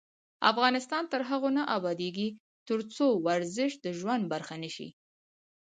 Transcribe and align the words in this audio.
افغانستان 0.51 1.03
تر 1.11 1.21
هغو 1.29 1.49
نه 1.57 1.63
ابادیږي، 1.77 2.27
ترڅو 2.69 3.07
ورزش 3.27 3.71
د 3.83 3.85
ژوند 3.99 4.23
برخه 4.33 4.55
نشي. 4.63 4.89